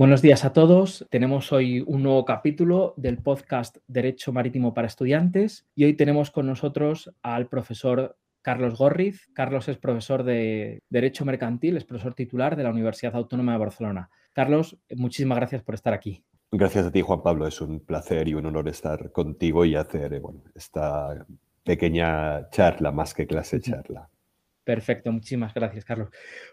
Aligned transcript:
Buenos 0.00 0.22
días 0.22 0.46
a 0.46 0.54
todos. 0.54 1.06
Tenemos 1.10 1.52
hoy 1.52 1.84
un 1.86 2.02
nuevo 2.02 2.24
capítulo 2.24 2.94
del 2.96 3.18
podcast 3.18 3.76
Derecho 3.86 4.32
Marítimo 4.32 4.72
para 4.72 4.86
Estudiantes 4.86 5.66
y 5.74 5.84
hoy 5.84 5.92
tenemos 5.92 6.30
con 6.30 6.46
nosotros 6.46 7.14
al 7.20 7.48
profesor 7.48 8.16
Carlos 8.40 8.78
Gorriz. 8.78 9.28
Carlos 9.34 9.68
es 9.68 9.76
profesor 9.76 10.22
de 10.22 10.82
Derecho 10.88 11.26
Mercantil, 11.26 11.76
es 11.76 11.84
profesor 11.84 12.14
titular 12.14 12.56
de 12.56 12.62
la 12.62 12.70
Universidad 12.70 13.14
Autónoma 13.14 13.52
de 13.52 13.58
Barcelona. 13.58 14.08
Carlos, 14.32 14.78
muchísimas 14.96 15.36
gracias 15.36 15.62
por 15.62 15.74
estar 15.74 15.92
aquí. 15.92 16.24
Gracias 16.50 16.86
a 16.86 16.90
ti, 16.90 17.02
Juan 17.02 17.22
Pablo. 17.22 17.46
Es 17.46 17.60
un 17.60 17.80
placer 17.80 18.26
y 18.26 18.32
un 18.32 18.46
honor 18.46 18.68
estar 18.70 19.12
contigo 19.12 19.66
y 19.66 19.76
hacer 19.76 20.14
eh, 20.14 20.22
esta 20.54 21.26
pequeña 21.62 22.48
charla, 22.48 22.90
más 22.90 23.12
que 23.12 23.26
clase 23.26 23.60
charla. 23.60 24.08
Perfecto, 24.70 25.10
muchísimas 25.10 25.52
gracias, 25.52 25.84
Carlos. 25.84 26.10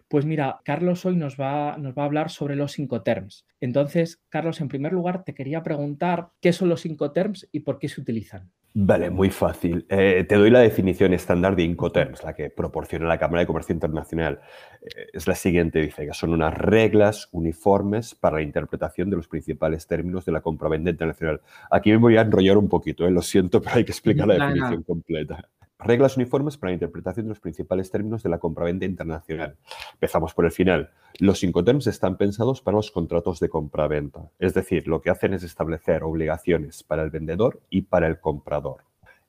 Pues 0.08 0.26
mira, 0.26 0.60
Carlos 0.66 1.06
hoy 1.06 1.16
nos 1.16 1.40
va, 1.40 1.78
nos 1.78 1.96
va 1.96 2.02
a 2.02 2.06
hablar 2.08 2.32
sobre 2.32 2.56
los 2.56 2.80
Incoterms. 2.80 3.46
Entonces, 3.62 4.24
Carlos, 4.28 4.60
en 4.60 4.70
primer 4.70 4.92
lugar, 4.92 5.24
te 5.24 5.36
quería 5.36 5.62
preguntar 5.62 6.30
qué 6.42 6.52
son 6.52 6.68
los 6.68 6.88
Incoterms 6.88 7.48
y 7.52 7.60
por 7.60 7.78
qué 7.78 7.90
se 7.90 8.02
utilizan. 8.02 8.50
Vale, 8.74 9.12
muy 9.12 9.30
fácil. 9.30 9.86
Eh, 9.88 10.26
te 10.28 10.34
doy 10.34 10.50
la 10.50 10.62
definición 10.62 11.14
estándar 11.14 11.56
de 11.56 11.62
Incoterms, 11.62 12.24
la 12.24 12.34
que 12.34 12.50
proporciona 12.50 13.06
la 13.06 13.20
Cámara 13.20 13.42
de 13.42 13.48
Comercio 13.48 13.74
Internacional. 13.74 14.40
Eh, 14.82 15.10
es 15.14 15.28
la 15.28 15.36
siguiente, 15.36 15.80
dice 15.80 16.08
que 16.08 16.14
son 16.16 16.34
unas 16.34 16.56
reglas 16.56 17.30
uniformes 17.34 18.16
para 18.16 18.38
la 18.38 18.42
interpretación 18.42 19.12
de 19.12 19.18
los 19.18 19.28
principales 19.28 19.86
términos 19.86 20.26
de 20.26 20.32
la 20.32 20.42
compraventa 20.42 20.90
internacional. 20.90 21.42
Aquí 21.70 21.92
me 21.92 21.98
voy 21.98 22.18
a 22.18 22.22
enrollar 22.22 22.58
un 22.58 22.68
poquito, 22.68 23.06
eh, 23.06 23.12
lo 23.12 23.22
siento, 23.22 23.62
pero 23.62 23.76
hay 23.76 23.86
que 23.86 23.92
explicar 23.92 24.28
la 24.28 24.48
definición 24.48 24.82
completa. 24.82 25.48
Reglas 25.80 26.18
uniformes 26.18 26.58
para 26.58 26.72
la 26.72 26.76
interpretación 26.76 27.28
de 27.28 27.30
los 27.30 27.40
principales 27.40 27.92
términos 27.92 28.24
de 28.24 28.30
la 28.30 28.40
compraventa 28.40 28.86
internacional. 28.86 29.58
Empezamos 29.94 30.34
por 30.34 30.46
el 30.46 30.52
final. 30.52 30.90
Los 31.20 31.44
Incoterms 31.44 31.86
están 31.86 32.18
pensados 32.18 32.62
para 32.62 32.78
los 32.78 32.90
contratos 32.90 33.40
de 33.40 33.50
compraventa. 33.50 34.32
Es 34.40 34.56
decir, 34.56 34.88
lo 34.88 35.02
que 35.02 35.12
hacen 35.12 35.36
es 35.36 35.44
establecer 35.44 36.04
obligaciones 36.04 36.82
para 36.82 37.04
el 37.04 37.12
vendedor 37.12 37.62
y 37.70 37.84
para 37.84 38.08
el 38.08 38.20
comprador. 38.20 38.86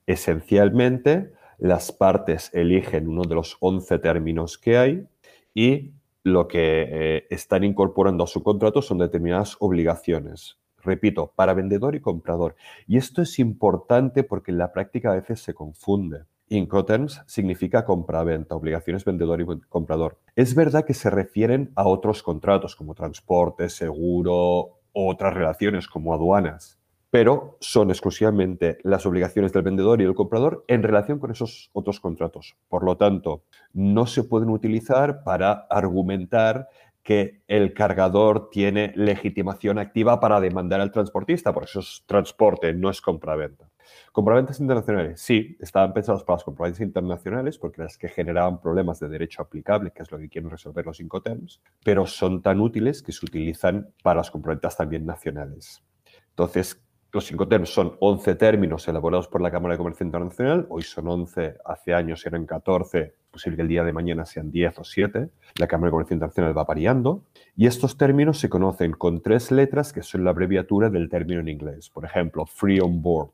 Esencialmente, 0.07 1.33
las 1.59 1.91
partes 1.91 2.49
eligen 2.53 3.07
uno 3.07 3.21
de 3.21 3.35
los 3.35 3.57
11 3.59 3.99
términos 3.99 4.57
que 4.57 4.77
hay 4.77 5.07
y 5.53 5.91
lo 6.23 6.47
que 6.47 6.87
eh, 6.89 7.27
están 7.29 7.63
incorporando 7.63 8.23
a 8.23 8.27
su 8.27 8.41
contrato 8.41 8.81
son 8.81 8.97
determinadas 8.97 9.55
obligaciones. 9.59 10.57
Repito, 10.81 11.31
para 11.35 11.53
vendedor 11.53 11.93
y 11.93 11.99
comprador. 11.99 12.55
Y 12.87 12.97
esto 12.97 13.21
es 13.21 13.37
importante 13.37 14.23
porque 14.23 14.49
en 14.49 14.57
la 14.57 14.71
práctica 14.71 15.11
a 15.11 15.15
veces 15.15 15.41
se 15.41 15.53
confunde. 15.53 16.23
Incoterms 16.49 17.21
significa 17.27 17.85
compra-venta, 17.85 18.55
obligaciones 18.55 19.05
vendedor 19.05 19.41
y 19.41 19.45
comprador. 19.69 20.19
Es 20.35 20.55
verdad 20.55 20.85
que 20.85 20.93
se 20.93 21.09
refieren 21.09 21.71
a 21.75 21.87
otros 21.87 22.23
contratos 22.23 22.75
como 22.75 22.95
transporte, 22.95 23.69
seguro 23.69 24.79
otras 24.91 25.33
relaciones 25.33 25.87
como 25.87 26.13
aduanas, 26.13 26.79
pero 27.11 27.57
son 27.59 27.91
exclusivamente 27.91 28.79
las 28.83 29.05
obligaciones 29.05 29.53
del 29.53 29.63
vendedor 29.63 30.01
y 30.01 30.05
del 30.05 30.15
comprador 30.15 30.65
en 30.67 30.83
relación 30.83 31.19
con 31.19 31.31
esos 31.31 31.69
otros 31.73 31.99
contratos. 31.99 32.55
Por 32.67 32.83
lo 32.83 32.97
tanto, 32.97 33.43
no 33.73 34.07
se 34.07 34.23
pueden 34.23 34.49
utilizar 34.49 35.23
para 35.23 35.67
argumentar 35.69 36.67
que 37.03 37.41
el 37.47 37.73
cargador 37.73 38.49
tiene 38.49 38.91
legitimación 38.95 39.79
activa 39.79 40.19
para 40.19 40.39
demandar 40.39 40.81
al 40.81 40.91
transportista, 40.91 41.53
por 41.53 41.63
eso 41.63 41.79
es 41.79 42.03
transporte, 42.05 42.73
no 42.73 42.89
es 42.89 43.01
compra-venta. 43.01 43.69
Compraventas 44.11 44.59
internacionales, 44.59 45.21
sí, 45.21 45.57
estaban 45.59 45.93
pensados 45.93 46.23
para 46.23 46.37
las 46.37 46.43
compraventas 46.43 46.81
internacionales 46.81 47.57
porque 47.57 47.81
las 47.81 47.97
que 47.97 48.09
generaban 48.09 48.59
problemas 48.61 48.99
de 48.99 49.09
derecho 49.09 49.41
aplicable, 49.41 49.91
que 49.91 50.03
es 50.03 50.11
lo 50.11 50.17
que 50.17 50.29
quieren 50.29 50.49
resolver 50.49 50.85
los 50.85 50.99
Incoterms, 50.99 51.61
pero 51.83 52.05
son 52.05 52.41
tan 52.41 52.59
útiles 52.59 53.01
que 53.01 53.11
se 53.11 53.25
utilizan 53.25 53.93
para 54.03 54.17
las 54.17 54.31
compraventas 54.31 54.77
también 54.77 55.05
nacionales. 55.05 55.83
Entonces, 56.29 56.81
los 57.11 57.31
Incoterms 57.31 57.69
son 57.69 57.95
11 57.99 58.35
términos 58.35 58.87
elaborados 58.87 59.27
por 59.27 59.41
la 59.41 59.49
Cámara 59.49 59.73
de 59.73 59.79
Comercio 59.79 60.05
Internacional, 60.05 60.67
hoy 60.69 60.83
son 60.83 61.07
11, 61.07 61.55
hace 61.65 61.95
años 61.95 62.23
eran 62.27 62.45
14, 62.45 63.15
posible 63.31 63.55
que 63.55 63.61
el 63.63 63.67
día 63.67 63.83
de 63.83 63.93
mañana 63.93 64.25
sean 64.25 64.51
10 64.51 64.77
o 64.77 64.83
7, 64.83 65.29
la 65.55 65.67
Cámara 65.67 65.87
de 65.87 65.91
Comercio 65.91 66.13
Internacional 66.13 66.55
va 66.55 66.65
variando, 66.65 67.23
y 67.55 67.65
estos 67.65 67.97
términos 67.97 68.37
se 68.39 68.47
conocen 68.47 68.91
con 68.91 69.23
tres 69.23 69.51
letras 69.51 69.91
que 69.91 70.03
son 70.03 70.23
la 70.23 70.29
abreviatura 70.29 70.91
del 70.91 71.09
término 71.09 71.41
en 71.41 71.47
inglés. 71.47 71.89
Por 71.89 72.05
ejemplo, 72.05 72.45
Free 72.45 72.79
on 72.79 73.01
Board, 73.01 73.31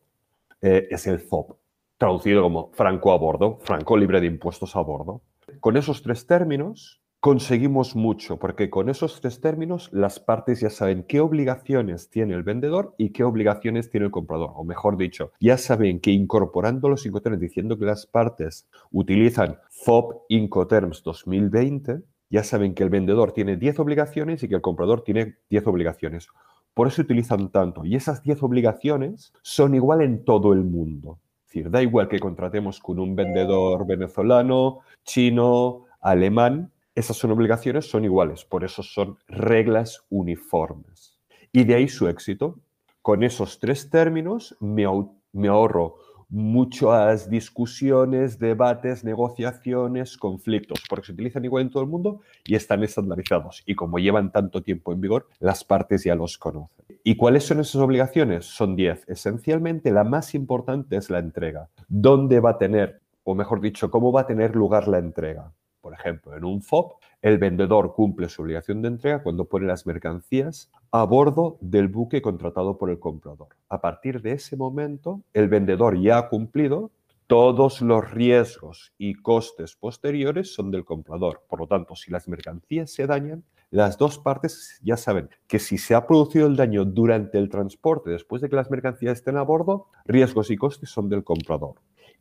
eh, 0.66 0.88
es 0.90 1.06
el 1.06 1.20
FOB, 1.20 1.58
traducido 1.96 2.42
como 2.42 2.72
franco 2.74 3.12
a 3.12 3.18
bordo, 3.20 3.60
franco 3.62 3.96
libre 3.96 4.20
de 4.20 4.26
impuestos 4.26 4.76
a 4.76 4.82
bordo. 4.82 5.22
Con 5.60 5.78
esos 5.78 6.02
tres 6.02 6.26
términos 6.26 7.04
conseguimos 7.20 7.96
mucho, 7.96 8.40
porque 8.40 8.72
con 8.72 8.90
esos 8.90 9.22
tres 9.22 9.42
términos 9.42 9.90
las 9.94 10.20
partes 10.20 10.62
ya 10.62 10.72
saben 10.72 11.04
qué 11.04 11.20
obligaciones 11.20 12.10
tiene 12.10 12.34
el 12.34 12.42
vendedor 12.42 12.96
y 12.98 13.12
qué 13.12 13.24
obligaciones 13.24 13.92
tiene 13.92 14.08
el 14.08 14.12
comprador. 14.12 14.54
O 14.56 14.64
mejor 14.64 14.98
dicho, 14.98 15.34
ya 15.40 15.60
saben 15.60 16.00
que 16.00 16.10
incorporando 16.10 16.90
los 16.90 17.06
Incoterms, 17.06 17.40
diciendo 17.40 17.78
que 17.78 17.86
las 17.86 18.08
partes 18.08 18.68
utilizan 18.90 19.60
FOB 19.70 20.24
Incoterms 20.30 21.04
2020, 21.04 22.02
ya 22.32 22.44
saben 22.44 22.74
que 22.74 22.82
el 22.82 22.90
vendedor 22.90 23.34
tiene 23.34 23.56
10 23.56 23.78
obligaciones 23.78 24.42
y 24.42 24.50
que 24.50 24.56
el 24.56 24.62
comprador 24.62 25.04
tiene 25.04 25.36
10 25.52 25.68
obligaciones. 25.68 26.28
Por 26.76 26.88
eso 26.88 27.02
utilizan 27.02 27.50
tanto. 27.50 27.86
Y 27.86 27.96
esas 27.96 28.22
10 28.22 28.44
obligaciones 28.44 29.34
son 29.42 29.74
igual 29.74 30.02
en 30.02 30.26
todo 30.26 30.52
el 30.52 30.64
mundo. 30.64 31.20
Es 31.40 31.48
decir, 31.48 31.72
da 31.72 31.82
igual 31.82 32.10
que 32.10 32.20
contratemos 32.20 32.82
con 32.82 33.00
un 33.00 33.16
vendedor 33.16 33.88
venezolano, 33.88 34.82
chino, 35.06 35.86
alemán, 36.02 36.72
esas 36.94 37.16
son 37.16 37.32
obligaciones, 37.32 37.90
son 37.90 38.04
iguales. 38.04 38.44
Por 38.44 38.66
eso 38.66 38.84
son 38.84 39.18
reglas 39.28 40.04
uniformes. 40.10 41.18
Y 41.54 41.64
de 41.64 41.76
ahí 41.76 41.88
su 41.88 42.10
éxito. 42.10 42.60
Con 43.02 43.24
esos 43.24 43.60
tres 43.60 43.90
términos 43.90 44.58
me, 44.60 44.86
me 45.32 45.48
ahorro 45.48 45.96
muchas 46.36 47.30
discusiones, 47.30 48.38
debates, 48.40 49.06
negociaciones, 49.06 50.18
conflictos, 50.18 50.84
porque 50.90 51.08
se 51.08 51.14
utilizan 51.14 51.46
igual 51.46 51.64
en 51.64 51.70
todo 51.70 51.84
el 51.84 51.90
mundo 51.90 52.20
y 52.44 52.56
están 52.56 52.84
estandarizados. 52.84 53.64
Y 53.66 53.76
como 53.76 54.00
llevan 54.00 54.34
tanto 54.34 54.62
tiempo 54.62 54.92
en 54.92 55.00
vigor, 55.00 55.30
las 55.40 55.64
partes 55.64 56.04
ya 56.04 56.14
los 56.14 56.38
conocen. 56.38 56.86
¿Y 57.06 57.16
cuáles 57.16 57.46
son 57.46 57.62
esas 57.62 57.82
obligaciones? 57.82 58.46
Son 58.46 58.76
10. 58.76 59.08
Esencialmente, 59.08 59.92
la 59.92 60.04
más 60.04 60.36
importante 60.36 60.98
es 60.98 61.10
la 61.10 61.20
entrega. 61.20 61.70
¿Dónde 61.88 62.42
va 62.42 62.52
a 62.52 62.58
tener, 62.58 63.00
o 63.24 63.34
mejor 63.34 63.62
dicho, 63.62 63.90
cómo 63.90 64.12
va 64.12 64.22
a 64.22 64.28
tener 64.28 64.58
lugar 64.58 64.90
la 64.90 64.98
entrega? 64.98 65.54
Por 65.80 65.94
ejemplo, 65.94 66.36
en 66.36 66.44
un 66.44 66.62
FOB, 66.62 66.96
el 67.22 67.38
vendedor 67.38 67.94
cumple 67.94 68.28
su 68.28 68.42
obligación 68.42 68.82
de 68.82 68.90
entrega 68.90 69.24
cuando 69.24 69.46
pone 69.46 69.68
las 69.68 69.86
mercancías 69.86 70.70
a 70.98 71.04
bordo 71.04 71.58
del 71.60 71.90
buque 71.90 72.22
contratado 72.22 72.78
por 72.78 72.90
el 72.90 73.00
comprador. 73.00 73.50
A 73.68 73.82
partir 73.82 74.22
de 74.22 74.32
ese 74.32 74.56
momento, 74.56 75.24
el 75.34 75.50
vendedor 75.50 76.00
ya 76.00 76.18
ha 76.18 76.30
cumplido, 76.30 76.90
todos 77.28 77.82
los 77.82 78.12
riesgos 78.12 78.94
y 78.98 79.16
costes 79.16 79.76
posteriores 79.76 80.54
son 80.54 80.72
del 80.72 80.86
comprador. 80.86 81.44
Por 81.50 81.60
lo 81.60 81.68
tanto, 81.68 81.98
si 81.98 82.12
las 82.12 82.30
mercancías 82.30 82.92
se 82.92 83.08
dañan, 83.08 83.44
las 83.72 83.98
dos 83.98 84.20
partes 84.20 84.80
ya 84.84 84.96
saben 84.96 85.30
que 85.48 85.60
si 85.60 85.78
se 85.78 85.96
ha 85.96 86.08
producido 86.08 86.48
el 86.48 86.56
daño 86.56 86.86
durante 86.86 87.40
el 87.40 87.50
transporte, 87.50 88.12
después 88.12 88.42
de 88.42 88.48
que 88.48 88.56
las 88.56 88.72
mercancías 88.72 89.18
estén 89.18 89.36
a 89.36 89.42
bordo, 89.42 89.88
riesgos 90.06 90.50
y 90.50 90.56
costes 90.56 90.90
son 90.90 91.10
del 91.10 91.26
comprador. 91.26 91.76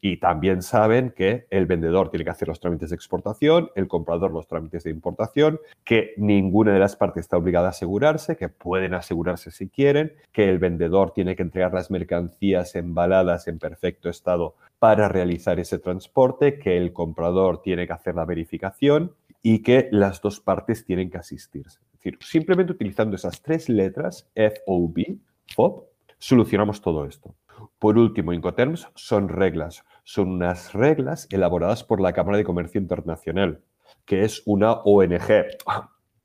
Y 0.06 0.18
también 0.18 0.60
saben 0.60 1.14
que 1.16 1.46
el 1.48 1.64
vendedor 1.64 2.10
tiene 2.10 2.24
que 2.24 2.30
hacer 2.30 2.48
los 2.48 2.60
trámites 2.60 2.90
de 2.90 2.94
exportación, 2.94 3.70
el 3.74 3.88
comprador 3.88 4.32
los 4.32 4.46
trámites 4.46 4.84
de 4.84 4.90
importación, 4.90 5.58
que 5.82 6.12
ninguna 6.18 6.74
de 6.74 6.78
las 6.78 6.94
partes 6.94 7.22
está 7.22 7.38
obligada 7.38 7.68
a 7.68 7.70
asegurarse, 7.70 8.36
que 8.36 8.50
pueden 8.50 8.92
asegurarse 8.92 9.50
si 9.50 9.70
quieren, 9.70 10.12
que 10.30 10.50
el 10.50 10.58
vendedor 10.58 11.12
tiene 11.12 11.34
que 11.34 11.42
entregar 11.42 11.72
las 11.72 11.90
mercancías 11.90 12.74
embaladas 12.74 13.48
en 13.48 13.58
perfecto 13.58 14.10
estado 14.10 14.56
para 14.78 15.08
realizar 15.08 15.58
ese 15.58 15.78
transporte, 15.78 16.58
que 16.58 16.76
el 16.76 16.92
comprador 16.92 17.62
tiene 17.62 17.86
que 17.86 17.94
hacer 17.94 18.14
la 18.14 18.26
verificación 18.26 19.14
y 19.42 19.62
que 19.62 19.88
las 19.90 20.20
dos 20.20 20.38
partes 20.38 20.84
tienen 20.84 21.08
que 21.08 21.16
asistirse. 21.16 21.80
Es 21.86 21.92
decir, 21.92 22.18
simplemente 22.20 22.72
utilizando 22.72 23.16
esas 23.16 23.40
tres 23.40 23.70
letras, 23.70 24.28
FOB, 24.34 25.16
FOB, 25.54 25.84
solucionamos 26.18 26.82
todo 26.82 27.06
esto. 27.06 27.34
Por 27.78 27.98
último, 27.98 28.32
Incoterms 28.32 28.88
son 28.94 29.28
reglas. 29.28 29.84
Son 30.04 30.28
unas 30.28 30.74
reglas 30.74 31.26
elaboradas 31.30 31.82
por 31.82 32.00
la 32.00 32.12
Cámara 32.12 32.36
de 32.36 32.44
Comercio 32.44 32.80
Internacional, 32.80 33.62
que 34.04 34.22
es 34.22 34.42
una 34.44 34.72
ONG. 34.72 35.46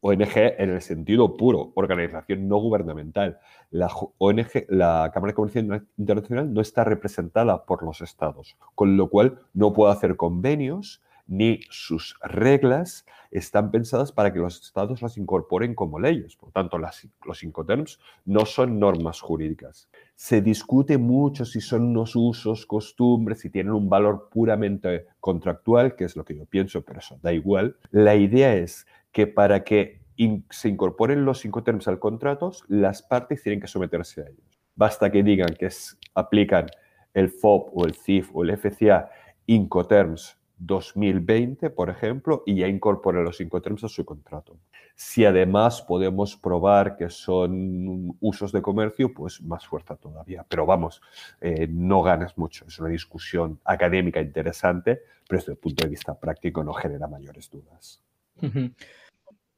ONG 0.02 0.36
en 0.36 0.70
el 0.70 0.82
sentido 0.82 1.38
puro, 1.38 1.72
organización 1.76 2.50
no 2.50 2.58
gubernamental. 2.58 3.40
La 3.72 3.90
ONG, 4.18 4.66
la 4.68 5.12
Cámara 5.14 5.32
de 5.32 5.36
Comercio 5.36 5.62
Internacional, 5.98 6.54
no 6.54 6.60
está 6.60 6.84
representada 6.84 7.66
por 7.66 7.84
los 7.84 8.02
estados, 8.02 8.58
con 8.76 8.98
lo 8.98 9.10
cual 9.10 9.40
no 9.54 9.72
puede 9.72 9.94
hacer 9.94 10.18
convenios 10.18 11.02
ni 11.30 11.60
sus 11.70 12.18
reglas 12.22 13.06
están 13.30 13.70
pensadas 13.70 14.12
para 14.12 14.34
que 14.34 14.40
los 14.40 14.60
estados 14.66 15.04
las 15.04 15.16
incorporen 15.18 15.76
como 15.76 16.00
leyes. 16.00 16.36
Por 16.36 16.52
tanto, 16.52 16.80
los 16.80 17.44
Incoterms 17.44 18.00
no 18.26 18.46
son 18.46 18.80
normas 18.80 19.22
jurídicas. 19.22 19.90
Se 20.16 20.42
discute 20.42 20.98
mucho 20.98 21.46
si 21.46 21.62
son 21.62 21.84
unos 21.84 22.16
usos, 22.16 22.66
costumbres, 22.66 23.42
si 23.42 23.52
tienen 23.52 23.74
un 23.74 23.88
valor 23.88 24.30
puramente 24.32 25.06
contractual, 25.20 25.96
que 25.96 26.06
es 26.06 26.16
lo 26.16 26.26
que 26.26 26.36
yo 26.36 26.46
pienso, 26.46 26.82
pero 26.82 27.00
eso 27.00 27.20
da 27.22 27.32
igual. 27.32 27.78
La 27.92 28.16
idea 28.16 28.56
es 28.56 28.88
que 29.12 29.28
para 29.28 29.64
que 29.64 30.02
se 30.50 30.68
incorporen 30.68 31.24
los 31.26 31.46
Incoterms 31.46 31.88
al 31.88 32.00
contrato, 32.00 32.52
las 32.68 33.04
partes 33.04 33.44
tienen 33.44 33.62
que 33.62 33.68
someterse 33.68 34.22
a 34.22 34.26
ellos. 34.26 34.60
Basta 34.76 35.12
que 35.12 35.22
digan 35.22 35.56
que 35.60 35.70
aplican 36.16 36.66
el 37.14 37.30
FOB 37.30 37.70
o 37.74 37.86
el 37.86 37.94
CIF 37.94 38.32
o 38.34 38.44
el 38.44 38.58
FCA 38.58 39.10
Incoterms 39.46 40.39
2020, 40.60 41.70
por 41.70 41.90
ejemplo, 41.90 42.44
y 42.46 42.58
ya 42.58 42.68
incorporan 42.68 43.24
los 43.24 43.40
Incoterms 43.42 43.84
a 43.86 43.90
su 43.90 44.06
contrato. 44.06 44.58
Si 44.96 45.26
además 45.26 45.82
podemos 45.82 46.36
probar 46.36 46.98
que 46.98 47.10
son 47.10 48.16
usos 48.20 48.52
de 48.52 48.62
comercio, 48.62 49.14
pues 49.14 49.42
más 49.42 49.66
fuerza 49.66 49.96
todavía. 49.96 50.46
Pero 50.48 50.66
vamos, 50.66 51.02
eh, 51.40 51.68
no 51.70 52.02
ganas 52.02 52.38
mucho. 52.38 52.66
Es 52.68 52.78
una 52.80 52.90
discusión 52.90 53.60
académica 53.64 54.22
interesante, 54.22 55.02
pero 55.28 55.40
desde 55.40 55.54
el 55.54 55.58
punto 55.58 55.86
de 55.86 55.90
vista 55.90 56.20
práctico 56.20 56.64
no 56.64 56.74
genera 56.74 57.08
mayores 57.08 57.50
dudas. 57.50 58.04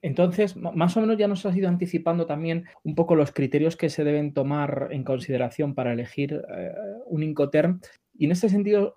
Entonces, 0.03 0.56
más 0.56 0.98
o 0.98 1.01
menos 1.01 1.18
ya 1.18 1.27
nos 1.27 1.45
has 1.45 1.56
ido 1.56 1.69
anticipando 1.69 2.25
también 2.25 2.65
un 2.83 2.95
poco 2.95 3.15
los 3.15 3.31
criterios 3.31 3.77
que 3.77 3.89
se 3.89 4.03
deben 4.03 4.33
tomar 4.33 4.88
en 4.92 5.03
consideración 5.03 5.75
para 5.75 5.94
elegir 5.94 6.42
eh, 6.56 6.74
un 7.06 7.21
Incoterm. 7.21 7.81
Y 8.22 8.26
en 8.26 8.34
este 8.34 8.50
sentido, 8.50 8.94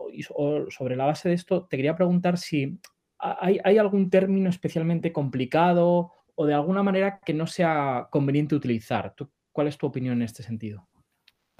sobre 0.68 0.96
la 0.96 1.06
base 1.06 1.30
de 1.30 1.34
esto, 1.34 1.64
te 1.64 1.78
quería 1.78 1.96
preguntar 1.96 2.36
si 2.36 2.78
hay, 3.18 3.78
algún 3.78 4.10
término 4.10 4.50
especialmente 4.50 5.14
complicado 5.14 6.12
o 6.34 6.44
de 6.44 6.52
alguna 6.52 6.82
manera 6.82 7.20
que 7.24 7.32
no 7.32 7.46
sea 7.46 8.08
conveniente 8.10 8.54
utilizar. 8.54 9.14
¿Cuál 9.50 9.68
es 9.68 9.78
tu 9.78 9.86
opinión 9.86 10.16
en 10.18 10.24
este 10.24 10.42
sentido? 10.42 10.86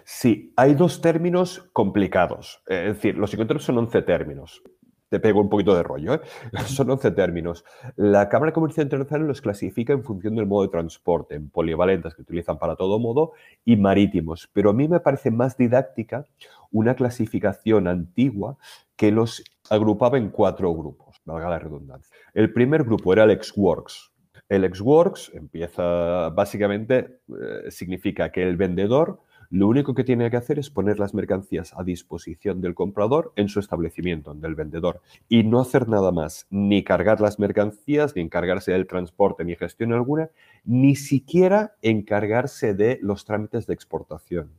Sí, 0.04 0.52
hay 0.56 0.74
dos 0.74 1.00
términos 1.00 1.70
complicados. 1.72 2.62
Es 2.66 2.96
decir, 2.96 3.16
los 3.16 3.32
Incoterms 3.32 3.64
son 3.64 3.78
11 3.78 4.02
términos 4.02 4.62
te 5.08 5.20
pego 5.20 5.40
un 5.40 5.48
poquito 5.48 5.74
de 5.74 5.82
rollo, 5.82 6.14
¿eh? 6.14 6.20
son 6.66 6.90
11 6.90 7.10
términos. 7.12 7.64
La 7.96 8.28
Cámara 8.28 8.50
de 8.50 8.54
Comercio 8.54 8.82
Internacional 8.82 9.28
los 9.28 9.40
clasifica 9.40 9.92
en 9.92 10.02
función 10.02 10.34
del 10.36 10.46
modo 10.46 10.62
de 10.62 10.68
transporte, 10.68 11.34
en 11.34 11.50
polivalentes 11.50 12.14
que 12.14 12.22
utilizan 12.22 12.58
para 12.58 12.76
todo 12.76 12.98
modo 12.98 13.32
y 13.64 13.76
marítimos. 13.76 14.48
Pero 14.52 14.70
a 14.70 14.72
mí 14.72 14.88
me 14.88 15.00
parece 15.00 15.30
más 15.30 15.56
didáctica 15.56 16.26
una 16.70 16.94
clasificación 16.94 17.86
antigua 17.86 18.56
que 18.96 19.12
los 19.12 19.44
agrupaba 19.70 20.18
en 20.18 20.30
cuatro 20.30 20.72
grupos, 20.74 21.20
valga 21.24 21.50
la 21.50 21.58
redundancia. 21.58 22.14
El 22.32 22.52
primer 22.52 22.84
grupo 22.84 23.12
era 23.12 23.24
el 23.24 23.30
ex-works. 23.30 24.12
El 24.48 24.64
ex-works 24.64 25.32
empieza, 25.34 26.28
básicamente, 26.30 27.18
eh, 27.28 27.70
significa 27.70 28.30
que 28.30 28.42
el 28.42 28.56
vendedor 28.56 29.20
lo 29.54 29.68
único 29.68 29.94
que 29.94 30.02
tiene 30.02 30.28
que 30.32 30.36
hacer 30.36 30.58
es 30.58 30.68
poner 30.68 30.98
las 30.98 31.14
mercancías 31.14 31.74
a 31.76 31.84
disposición 31.84 32.60
del 32.60 32.74
comprador 32.74 33.32
en 33.36 33.48
su 33.48 33.60
establecimiento, 33.60 34.34
del 34.34 34.56
vendedor, 34.56 35.00
y 35.28 35.44
no 35.44 35.60
hacer 35.60 35.88
nada 35.88 36.10
más, 36.10 36.48
ni 36.50 36.82
cargar 36.82 37.20
las 37.20 37.38
mercancías, 37.38 38.16
ni 38.16 38.22
encargarse 38.22 38.72
del 38.72 38.88
transporte, 38.88 39.44
ni 39.44 39.54
gestión 39.54 39.92
alguna, 39.92 40.28
ni 40.64 40.96
siquiera 40.96 41.76
encargarse 41.82 42.74
de 42.74 42.98
los 43.00 43.24
trámites 43.24 43.68
de 43.68 43.74
exportación. 43.74 44.50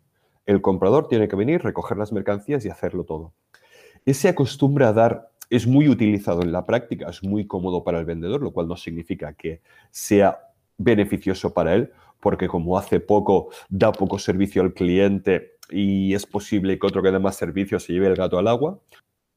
El 0.45 0.61
comprador 0.61 1.09
tiene 1.09 1.27
que 1.27 1.35
venir, 1.35 1.61
recoger 1.61 1.97
las 1.97 2.13
mercancías 2.13 2.63
y 2.63 2.69
hacerlo 2.69 3.03
todo. 3.03 3.33
Ese 4.05 4.29
acostumbra 4.29 4.87
a 4.87 4.93
dar 4.93 5.29
es 5.49 5.67
muy 5.67 5.89
utilizado 5.89 6.41
en 6.41 6.53
la 6.53 6.65
práctica, 6.65 7.09
es 7.09 7.21
muy 7.21 7.45
cómodo 7.47 7.83
para 7.83 7.99
el 7.99 8.05
vendedor, 8.05 8.41
lo 8.41 8.51
cual 8.51 8.69
no 8.69 8.77
significa 8.77 9.33
que 9.33 9.59
sea 9.91 10.39
beneficioso 10.77 11.53
para 11.53 11.75
él, 11.75 11.91
porque 12.25 12.47
como 12.47 12.75
hace 12.75 12.99
poco 12.99 13.49
da 13.69 13.91
poco 13.91 14.17
servicio 14.17 14.63
al 14.63 14.73
cliente 14.73 15.59
y 15.69 16.15
es 16.15 16.25
posible 16.25 16.79
que 16.79 16.87
otro 16.87 17.03
que 17.03 17.11
dé 17.11 17.19
más 17.19 17.35
servicio 17.35 17.79
se 17.79 17.93
lleve 17.93 18.07
el 18.07 18.15
gato 18.15 18.39
al 18.39 18.47
agua. 18.47 18.79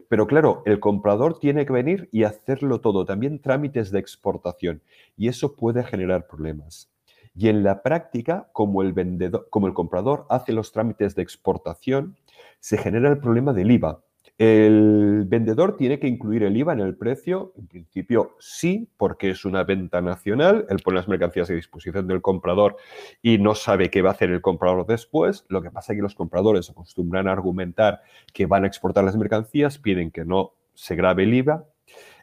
Pero 0.08 0.26
claro, 0.26 0.62
el 0.64 0.80
comprador 0.80 1.38
tiene 1.38 1.66
que 1.66 1.72
venir 1.74 2.08
y 2.12 2.22
hacerlo 2.22 2.80
todo, 2.80 3.04
también 3.04 3.42
trámites 3.42 3.90
de 3.90 3.98
exportación, 3.98 4.80
y 5.18 5.28
eso 5.28 5.54
puede 5.54 5.84
generar 5.84 6.26
problemas. 6.26 6.90
Y 7.34 7.50
en 7.50 7.62
la 7.62 7.82
práctica, 7.82 8.48
como 8.54 8.80
el 8.80 8.94
vendedor, 8.94 9.48
como 9.50 9.66
el 9.66 9.74
comprador 9.74 10.24
hace 10.30 10.54
los 10.54 10.72
trámites 10.72 11.14
de 11.14 11.20
exportación, 11.20 12.16
se 12.58 12.78
genera 12.78 13.10
el 13.10 13.18
problema 13.18 13.52
del 13.52 13.70
IVA. 13.70 14.02
El 14.38 15.24
vendedor 15.26 15.76
tiene 15.76 15.98
que 15.98 16.06
incluir 16.06 16.44
el 16.44 16.56
IVA 16.56 16.72
en 16.72 16.78
el 16.78 16.96
precio. 16.96 17.52
En 17.56 17.66
principio 17.66 18.36
sí, 18.38 18.88
porque 18.96 19.30
es 19.30 19.44
una 19.44 19.64
venta 19.64 20.00
nacional. 20.00 20.64
Él 20.70 20.78
pone 20.84 20.96
las 20.96 21.08
mercancías 21.08 21.50
a 21.50 21.54
disposición 21.54 22.06
del 22.06 22.22
comprador 22.22 22.76
y 23.20 23.38
no 23.38 23.56
sabe 23.56 23.90
qué 23.90 24.00
va 24.00 24.10
a 24.10 24.12
hacer 24.12 24.30
el 24.30 24.40
comprador 24.40 24.86
después. 24.86 25.44
Lo 25.48 25.60
que 25.60 25.72
pasa 25.72 25.92
es 25.92 25.96
que 25.96 26.02
los 26.02 26.14
compradores 26.14 26.70
acostumbran 26.70 27.26
a 27.26 27.32
argumentar 27.32 28.00
que 28.32 28.46
van 28.46 28.62
a 28.62 28.68
exportar 28.68 29.02
las 29.02 29.16
mercancías, 29.16 29.78
piden 29.78 30.12
que 30.12 30.24
no 30.24 30.52
se 30.72 30.94
grabe 30.94 31.24
el 31.24 31.34
IVA. 31.34 31.66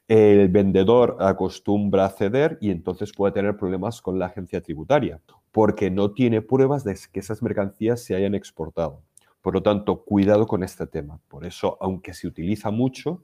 El 0.08 0.48
vendedor 0.48 1.18
acostumbra 1.20 2.06
a 2.06 2.10
ceder 2.10 2.58
y 2.62 2.72
entonces 2.72 3.12
puede 3.12 3.34
tener 3.34 3.58
problemas 3.58 4.02
con 4.02 4.20
la 4.20 4.28
agencia 4.28 4.62
tributaria 4.62 5.20
porque 5.52 5.92
no 5.92 6.12
tiene 6.12 6.42
pruebas 6.42 6.86
de 6.86 6.98
que 7.12 7.20
esas 7.20 7.42
mercancías 7.42 8.02
se 8.02 8.16
hayan 8.16 8.36
exportado. 8.36 9.02
Por 9.46 9.54
lo 9.54 9.62
tanto, 9.62 10.04
cuidado 10.04 10.48
con 10.48 10.64
este 10.64 10.88
tema. 10.88 11.20
Por 11.28 11.46
eso, 11.46 11.78
aunque 11.80 12.16
se 12.16 12.26
utiliza 12.26 12.72
mucho, 12.72 13.22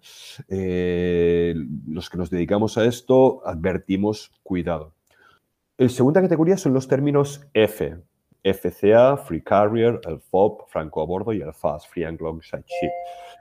eh, 0.50 1.56
los 1.88 2.12
que 2.12 2.18
nos 2.20 2.30
dedicamos 2.30 2.78
a 2.78 2.86
esto 2.86 3.42
advertimos 3.44 4.32
cuidado. 4.44 4.94
La 5.78 5.90
segunda 5.90 6.22
categoría 6.22 6.58
son 6.58 6.76
los 6.76 6.88
términos 6.88 7.48
F. 7.56 7.98
FCA, 8.44 9.18
Free 9.18 9.42
Carrier, 9.42 10.00
el 10.08 10.20
FOB, 10.20 10.68
Franco 10.68 11.02
a 11.02 11.06
bordo 11.06 11.34
y 11.34 11.42
el 11.42 11.54
FAS, 11.56 11.88
Free 11.88 12.04
and 12.04 12.20
Side 12.20 12.66
Ship. 12.68 12.92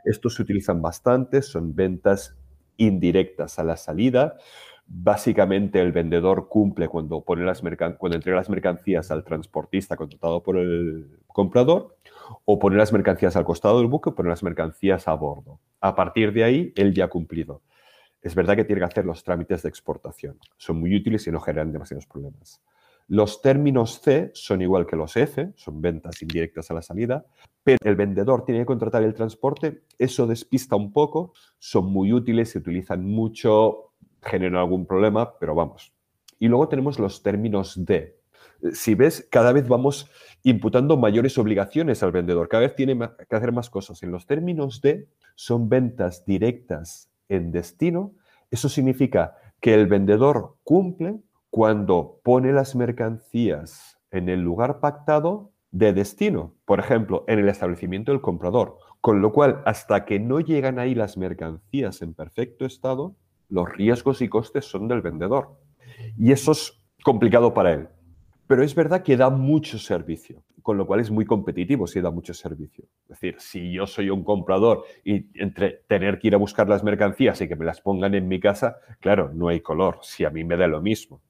Estos 0.06 0.37
se 0.37 0.41
utilizan 0.41 0.81
bastante, 0.81 1.43
son 1.43 1.75
ventas 1.75 2.35
indirectas 2.79 3.59
a 3.59 3.62
la 3.62 3.77
salida. 3.77 4.38
Básicamente 4.87 5.82
el 5.82 5.93
vendedor 5.93 6.49
cumple 6.49 6.88
cuando, 6.88 7.21
pone 7.21 7.44
las 7.44 7.61
cuando 7.61 8.17
entrega 8.17 8.38
las 8.38 8.49
mercancías 8.49 9.11
al 9.11 9.23
transportista 9.23 9.97
contratado 9.97 10.43
por 10.43 10.56
el 10.56 11.19
comprador 11.27 11.99
o 12.44 12.59
poner 12.59 12.79
las 12.79 12.93
mercancías 12.93 13.37
al 13.37 13.44
costado 13.44 13.79
del 13.79 13.88
buque 13.88 14.11
o 14.11 14.15
poner 14.15 14.31
las 14.31 14.43
mercancías 14.43 15.09
a 15.09 15.15
bordo. 15.15 15.61
A 15.81 15.94
partir 15.94 16.32
de 16.32 16.44
ahí, 16.44 16.73
él 16.77 16.94
ya 16.94 17.06
ha 17.06 17.09
cumplido. 17.09 17.62
Es 18.23 18.35
verdad 18.35 18.56
que 18.56 18.65
tiene 18.65 18.81
que 18.81 18.87
hacer 18.87 19.06
los 19.06 19.25
trámites 19.25 19.62
de 19.62 19.69
exportación. 19.69 20.38
Son 20.56 20.79
muy 20.79 20.94
útiles 20.94 21.27
y 21.27 21.31
no 21.31 21.41
generan 21.41 21.73
demasiados 21.73 22.06
problemas. 22.06 22.61
Los 23.09 23.43
términos 23.43 24.00
C 24.00 24.31
son 24.35 24.62
igual 24.62 24.87
que 24.87 24.94
los 24.94 25.17
F, 25.17 25.53
son 25.56 25.81
ventas 25.81 26.23
indirectas 26.23 26.71
a 26.71 26.75
la 26.75 26.82
salida, 26.82 27.27
pero 27.65 27.79
el 27.82 27.97
vendedor 27.97 28.44
tiene 28.44 28.61
que 28.61 28.67
contratar 28.67 29.03
el 29.03 29.15
transporte, 29.15 29.82
eso 29.99 30.29
despista 30.29 30.77
un 30.77 30.93
poco, 30.93 31.32
son 31.59 31.87
muy 31.87 32.12
útiles, 32.12 32.50
se 32.50 32.59
utilizan 32.59 33.05
mucho, 33.05 33.94
generan 34.22 34.60
algún 34.60 34.87
problema, 34.87 35.37
pero 35.41 35.56
vamos. 35.56 35.93
Y 36.39 36.46
luego 36.46 36.69
tenemos 36.69 37.01
los 37.01 37.20
términos 37.22 37.84
D, 37.84 38.19
si 38.72 38.94
ves, 38.94 39.26
cada 39.31 39.52
vez 39.52 39.69
vamos 39.69 40.10
imputando 40.43 40.96
mayores 40.96 41.36
obligaciones 41.38 42.02
al 42.02 42.12
vendedor, 42.12 42.48
cada 42.48 42.62
vez 42.62 42.74
tiene 42.74 42.98
que 43.29 43.36
hacer 43.36 43.52
más 43.52 43.70
cosas. 43.70 44.02
En 44.02 44.10
los 44.10 44.26
términos 44.26 44.81
de, 44.81 45.08
son 45.34 45.69
ventas 45.69 46.24
directas 46.24 47.10
en 47.29 47.52
destino, 47.52 48.12
eso 48.50 48.69
significa 48.69 49.36
que 49.60 49.74
el 49.74 49.86
vendedor 49.86 50.56
cumple 50.64 51.20
cuando 51.50 52.20
pone 52.22 52.52
las 52.52 52.74
mercancías 52.74 53.98
en 54.10 54.29
el 54.29 54.40
lugar 54.40 54.81
pactado 54.81 55.52
de 55.70 55.93
destino, 55.93 56.55
por 56.64 56.81
ejemplo, 56.81 57.24
en 57.29 57.38
el 57.38 57.48
establecimiento 57.48 58.12
del 58.12 58.20
comprador. 58.20 58.79
Con 59.00 59.22
lo 59.22 59.32
cual, 59.32 59.62
hasta 59.67 60.05
que 60.05 60.19
no 60.19 60.40
llegan 60.40 60.79
ahí 60.79 60.94
las 60.94 61.17
mercancías 61.17 62.02
en 62.02 62.14
perfecto 62.14 62.67
estado, 62.67 63.14
los 63.48 63.70
riesgos 63.70 64.20
y 64.20 64.29
costes 64.29 64.64
son 64.64 64.88
del 64.88 65.00
vendedor. 65.00 65.56
Y 66.17 66.32
eso 66.32 66.52
es 66.52 66.82
complicado 67.02 67.55
para 67.55 67.72
él 67.72 67.88
pero 68.50 68.64
es 68.64 68.74
verdad 68.74 69.04
que 69.04 69.16
da 69.16 69.30
mucho 69.30 69.78
servicio, 69.78 70.42
con 70.60 70.76
lo 70.76 70.84
cual 70.84 70.98
es 70.98 71.08
muy 71.08 71.24
competitivo 71.24 71.86
si 71.86 72.00
da 72.00 72.10
mucho 72.10 72.34
servicio. 72.34 72.84
Es 73.04 73.10
decir, 73.10 73.36
si 73.38 73.72
yo 73.72 73.86
soy 73.86 74.10
un 74.10 74.24
comprador 74.24 74.82
y 75.04 75.26
entre 75.40 75.84
tener 75.86 76.19
que 76.19 76.26
ir 76.26 76.34
a 76.34 76.38
buscar 76.38 76.69
las 76.69 76.82
mercancías 76.82 77.40
y 77.40 77.46
que 77.46 77.54
me 77.54 77.64
las 77.64 77.80
pongan 77.80 78.12
en 78.16 78.26
mi 78.26 78.40
casa, 78.40 78.78
claro, 78.98 79.30
no 79.32 79.46
hay 79.46 79.60
color, 79.60 80.00
si 80.02 80.24
a 80.24 80.30
mí 80.30 80.42
me 80.42 80.56
da 80.56 80.66
lo 80.66 80.82
mismo. 80.82 81.22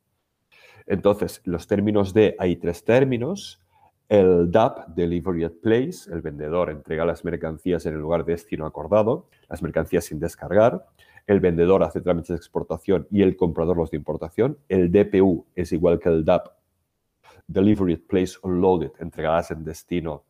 Entonces, 0.86 1.42
los 1.44 1.66
términos 1.66 2.14
de, 2.14 2.36
hay 2.38 2.56
tres 2.56 2.86
términos. 2.86 3.62
El 4.08 4.50
DAP, 4.50 4.88
Delivery 4.96 5.44
at 5.44 5.52
Place, 5.62 6.10
el 6.10 6.22
vendedor 6.22 6.70
entrega 6.70 7.04
las 7.04 7.22
mercancías 7.22 7.84
en 7.84 7.96
el 7.96 8.00
lugar 8.00 8.24
de 8.24 8.32
destino 8.32 8.64
acordado, 8.64 9.28
las 9.50 9.62
mercancías 9.62 10.06
sin 10.06 10.20
descargar. 10.20 10.86
El 11.26 11.40
vendedor 11.40 11.82
hace 11.82 12.00
trámites 12.00 12.30
de 12.30 12.36
exportación 12.36 13.06
y 13.10 13.20
el 13.20 13.36
comprador 13.36 13.76
los 13.76 13.90
de 13.90 13.98
importación. 13.98 14.56
El 14.70 14.90
DPU 14.90 15.44
es 15.54 15.70
igual 15.72 16.00
que 16.00 16.08
el 16.08 16.24
DAP, 16.24 16.48
delivery 17.50 17.96
place 17.96 18.38
unloaded, 18.42 18.92
entregadas 19.00 19.50
en 19.50 19.64
destino, 19.64 20.24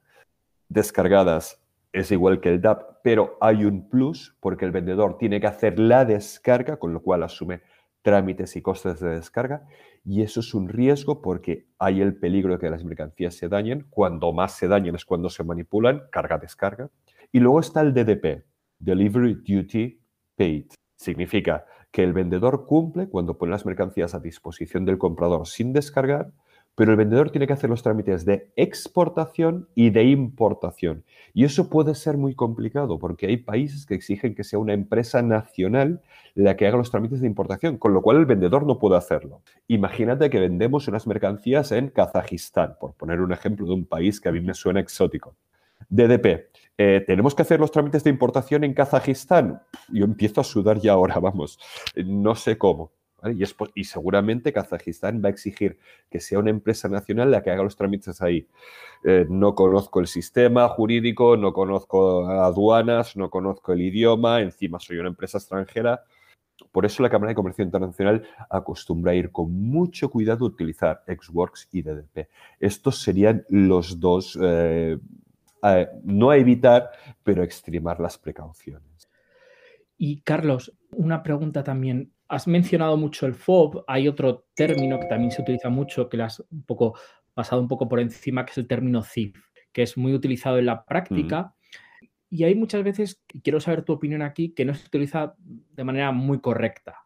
descargadas, 0.69 1.61
es 1.93 2.11
igual 2.13 2.41
que 2.41 2.49
el 2.49 2.61
DAP, 2.61 3.03
pero 3.03 3.37
hay 3.41 3.65
un 3.65 3.89
plus 3.89 4.37
porque 4.41 4.65
el 4.65 4.71
vendedor 4.71 5.19
tiene 5.19 5.41
que 5.41 5.47
hacer 5.47 5.79
la 5.79 6.05
descarga, 6.05 6.79
con 6.79 6.93
lo 6.95 7.03
cual 7.03 7.23
asume 7.23 7.63
trámites 8.03 8.57
y 8.57 8.63
costes 8.63 9.01
de 9.01 9.11
descarga, 9.11 9.67
y 10.05 10.23
eso 10.23 10.41
es 10.41 10.55
un 10.55 10.69
riesgo 10.69 11.21
porque 11.21 11.67
hay 11.79 12.01
el 12.01 12.17
peligro 12.17 12.55
de 12.55 12.59
que 12.59 12.71
las 12.71 12.85
mercancías 12.85 13.35
se 13.35 13.49
dañen. 13.49 13.87
Cuando 13.91 14.33
más 14.33 14.53
se 14.53 14.69
dañen 14.69 14.95
es 14.95 15.05
cuando 15.05 15.29
se 15.29 15.45
manipulan, 15.45 16.05
carga-descarga. 16.11 16.89
Y 17.33 17.41
luego 17.41 17.61
está 17.61 17.83
el 17.83 17.93
DDP, 17.93 18.45
Delivery 18.79 19.35
Duty 19.35 20.01
Paid. 20.37 20.67
Significa 20.97 21.67
que 21.91 22.03
el 22.03 22.15
vendedor 22.15 22.65
cumple 22.67 23.09
cuando 23.09 23.37
pone 23.37 23.53
las 23.53 23.67
mercancías 23.67 24.15
a 24.15 24.21
disposición 24.21 24.85
del 24.87 24.97
comprador 24.97 25.47
sin 25.47 25.73
descargar, 25.73 26.33
pero 26.81 26.93
el 26.93 26.97
vendedor 26.97 27.29
tiene 27.29 27.47
que 27.47 27.53
hacer 27.53 27.69
los 27.69 27.83
trámites 27.83 28.25
de 28.25 28.53
exportación 28.57 29.69
y 29.75 29.91
de 29.91 30.05
importación. 30.05 31.05
Y 31.35 31.45
eso 31.45 31.69
puede 31.69 31.95
ser 31.95 32.17
muy 32.17 32.35
complicado 32.35 32.99
porque 32.99 33.27
hay 33.27 33.37
países 33.37 33.85
que 33.85 33.95
exigen 33.95 34.35
que 34.35 34.45
sea 34.45 34.59
una 34.59 34.73
empresa 34.73 35.21
nacional 35.21 36.01
la 36.35 36.57
que 36.57 36.67
haga 36.67 36.79
los 36.79 36.91
trámites 36.91 37.21
de 37.21 37.27
importación, 37.27 37.77
con 37.77 37.93
lo 37.93 38.01
cual 38.01 38.17
el 38.17 38.25
vendedor 38.25 38.65
no 38.65 38.79
puede 38.79 38.97
hacerlo. 38.97 39.43
Imagínate 39.69 40.31
que 40.31 40.41
vendemos 40.41 40.89
unas 40.89 41.07
mercancías 41.07 41.71
en 41.71 41.91
Kazajistán, 41.91 42.77
por 42.81 42.95
poner 42.95 43.21
un 43.21 43.33
ejemplo 43.33 43.67
de 43.67 43.75
un 43.75 43.85
país 43.85 44.19
que 44.19 44.31
a 44.31 44.33
mí 44.33 44.41
me 44.41 44.55
suena 44.55 44.81
exótico. 44.81 45.37
DDP, 45.91 46.49
eh, 46.79 47.05
¿tenemos 47.07 47.35
que 47.35 47.43
hacer 47.43 47.61
los 47.61 47.73
trámites 47.73 48.05
de 48.05 48.09
importación 48.09 48.65
en 48.65 48.73
Kazajistán? 48.73 49.61
Yo 49.93 50.07
empiezo 50.07 50.41
a 50.41 50.45
sudar 50.45 50.81
ya 50.81 50.93
ahora, 50.93 51.19
vamos, 51.21 51.59
no 51.95 52.35
sé 52.35 52.57
cómo. 52.57 52.93
Y, 53.75 53.85
seguramente 53.85 54.53
Kazajistán 54.53 55.23
va 55.23 55.29
a 55.29 55.33
exigir 55.33 55.79
que 56.11 56.21
sea 56.21 56.39
una 56.39 56.51
empresa 56.51 56.89
nacional 56.89 57.31
la 57.31 57.43
que 57.43 57.51
haga 57.51 57.63
los 57.63 57.77
trámites 57.77 58.23
ahí. 58.23 58.47
Eh, 59.05 59.27
no 59.29 59.55
conozco 59.55 60.01
el 60.01 60.07
sistema 60.07 60.69
jurídico, 60.69 61.37
no 61.37 61.53
conozco 61.53 62.27
aduanas, 62.27 63.17
no 63.17 63.31
conozco 63.31 63.73
el 63.73 63.83
idioma, 63.83 64.41
encima 64.41 64.79
soy 64.81 64.99
una 64.99 65.09
empresa 65.09 65.39
extranjera. 65.39 66.05
Por 66.73 66.85
eso 66.85 67.03
la 67.03 67.11
Cámara 67.11 67.31
de 67.31 67.35
Comercio 67.35 67.65
Internacional 67.65 68.23
acostumbra 68.49 69.13
a 69.13 69.15
ir 69.15 69.31
con 69.33 69.53
mucho 69.53 70.11
cuidado 70.11 70.45
a 70.45 70.49
utilizar 70.49 71.03
XWorks 71.07 71.69
y 71.73 71.83
DDP. 71.83 72.29
Estos 72.59 73.03
serían 73.03 73.45
los 73.49 73.99
dos, 73.99 74.39
eh, 74.41 74.99
no 76.05 76.31
a 76.31 76.37
evitar, 76.37 76.91
pero 77.23 77.43
a 77.43 77.45
extremar 77.45 78.01
las 78.01 78.19
precauciones. 78.19 79.09
Y 80.03 80.23
Carlos, 80.23 80.73
una 80.93 81.23
pregunta 81.23 81.63
también 81.63 82.13
has 82.31 82.47
mencionado 82.47 82.97
mucho 82.97 83.27
el 83.27 83.35
FOB, 83.35 83.85
hay 83.89 84.07
otro 84.07 84.47
término 84.55 85.01
que 85.01 85.07
también 85.07 85.33
se 85.33 85.43
utiliza 85.43 85.69
mucho, 85.69 86.09
que 86.09 86.17
le 86.17 86.23
has 86.23 86.39
un 86.51 86.63
poco 86.63 86.97
pasado 87.35 87.61
un 87.61 87.67
poco 87.67 87.89
por 87.89 87.99
encima, 87.99 88.45
que 88.45 88.53
es 88.53 88.59
el 88.59 88.69
término 88.69 89.03
CIF, 89.03 89.37
que 89.73 89.83
es 89.83 89.97
muy 89.97 90.15
utilizado 90.15 90.59
en 90.59 90.67
la 90.67 90.85
práctica. 90.85 91.55
Y 92.29 92.45
hay 92.45 92.55
muchas 92.55 92.85
veces, 92.85 93.21
quiero 93.43 93.59
saber 93.59 93.83
tu 93.83 93.93
opinión 93.93 94.23
aquí, 94.23 94.55
que 94.55 94.65
no 94.65 94.75
se 94.75 94.87
utiliza 94.87 95.35
de 95.39 95.83
manera 95.83 96.13
muy 96.13 96.41
correcta. 96.41 96.99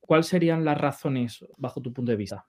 ¿Cuáles 0.00 0.26
serían 0.26 0.64
las 0.64 0.80
razones 0.80 1.46
bajo 1.58 1.80
tu 1.80 1.92
punto 1.92 2.10
de 2.10 2.16
vista? 2.16 2.44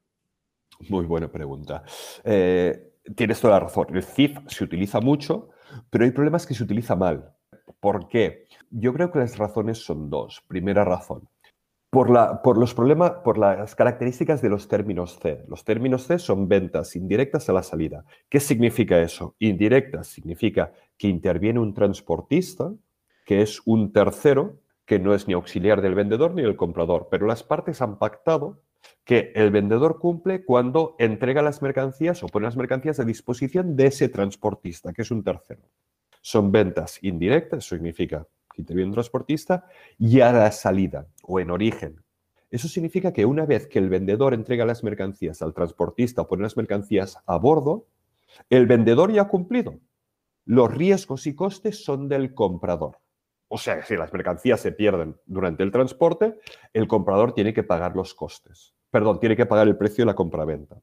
Muy 0.89 1.05
buena 1.05 1.31
pregunta. 1.31 1.83
Eh, 2.23 2.93
tienes 3.15 3.39
toda 3.39 3.53
la 3.53 3.59
razón. 3.59 3.95
El 3.95 4.01
CIF 4.01 4.39
se 4.47 4.63
utiliza 4.63 4.99
mucho, 4.99 5.49
pero 5.91 6.03
hay 6.03 6.11
problemas 6.11 6.47
que 6.47 6.55
se 6.55 6.63
utiliza 6.63 6.95
mal. 6.95 7.31
¿Por 7.79 8.07
qué? 8.07 8.47
Yo 8.71 8.91
creo 8.91 9.11
que 9.11 9.19
las 9.19 9.37
razones 9.37 9.85
son 9.85 10.09
dos. 10.09 10.43
Primera 10.47 10.83
razón, 10.83 11.29
por, 11.93 12.57
los 12.57 12.73
problemas, 12.73 13.11
por 13.23 13.37
las 13.37 13.75
características 13.75 14.41
de 14.41 14.49
los 14.49 14.67
términos 14.67 15.19
C. 15.21 15.45
Los 15.47 15.63
términos 15.63 16.07
C 16.07 16.17
son 16.17 16.47
ventas 16.47 16.95
indirectas 16.95 17.47
a 17.49 17.53
la 17.53 17.61
salida. 17.61 18.03
¿Qué 18.29 18.39
significa 18.39 18.99
eso? 18.99 19.35
Indirectas 19.37 20.07
significa 20.07 20.73
que 20.97 21.07
interviene 21.07 21.59
un 21.59 21.75
transportista, 21.75 22.73
que 23.27 23.43
es 23.43 23.61
un 23.65 23.93
tercero, 23.93 24.59
que 24.85 24.97
no 24.97 25.13
es 25.13 25.27
ni 25.27 25.35
auxiliar 25.35 25.83
del 25.83 25.93
vendedor 25.93 26.33
ni 26.33 26.41
del 26.41 26.55
comprador, 26.55 27.09
pero 27.11 27.27
las 27.27 27.43
partes 27.43 27.79
han 27.79 27.99
pactado 27.99 28.63
que 29.05 29.31
el 29.35 29.51
vendedor 29.51 29.99
cumple 29.99 30.43
cuando 30.43 30.95
entrega 30.97 31.43
las 31.43 31.61
mercancías 31.61 32.23
o 32.23 32.27
pone 32.27 32.47
las 32.47 32.57
mercancías 32.57 32.99
a 32.99 33.05
disposición 33.05 33.75
de 33.75 33.85
ese 33.87 34.09
transportista, 34.09 34.93
que 34.93 35.03
es 35.03 35.11
un 35.11 35.23
tercero. 35.23 35.61
Son 36.21 36.51
ventas 36.51 36.97
indirectas, 37.03 37.65
significa 37.65 38.25
interviene 38.61 38.89
un 38.89 38.93
transportista, 38.93 39.65
y 39.97 40.21
a 40.21 40.31
la 40.31 40.51
salida 40.51 41.07
o 41.23 41.39
en 41.39 41.51
origen. 41.51 42.03
Eso 42.51 42.67
significa 42.67 43.13
que 43.13 43.25
una 43.25 43.45
vez 43.45 43.67
que 43.67 43.79
el 43.79 43.89
vendedor 43.89 44.33
entrega 44.33 44.65
las 44.65 44.83
mercancías 44.83 45.41
al 45.41 45.53
transportista 45.53 46.21
o 46.21 46.27
pone 46.27 46.43
las 46.43 46.55
mercancías 46.55 47.17
a 47.25 47.37
bordo, 47.37 47.87
el 48.49 48.67
vendedor 48.67 49.11
ya 49.11 49.23
ha 49.23 49.27
cumplido. 49.27 49.79
Los 50.45 50.71
riesgos 50.71 51.25
y 51.25 51.35
costes 51.35 51.83
son 51.83 52.07
del 52.09 52.33
comprador. 52.33 52.99
O 53.47 53.57
sea, 53.57 53.83
si 53.83 53.95
las 53.95 54.11
mercancías 54.11 54.59
se 54.59 54.71
pierden 54.71 55.15
durante 55.25 55.63
el 55.63 55.71
transporte, 55.71 56.39
el 56.73 56.87
comprador 56.87 57.33
tiene 57.33 57.53
que 57.53 57.63
pagar 57.63 57.95
los 57.95 58.13
costes. 58.13 58.73
Perdón, 58.89 59.19
tiene 59.19 59.35
que 59.35 59.45
pagar 59.45 59.67
el 59.67 59.77
precio 59.77 60.03
de 60.03 60.07
la 60.07 60.15
compraventa, 60.15 60.81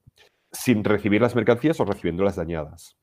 sin 0.51 0.85
recibir 0.85 1.21
las 1.21 1.35
mercancías 1.35 1.79
o 1.81 1.85
recibiéndolas 1.85 2.37
dañadas. 2.37 2.97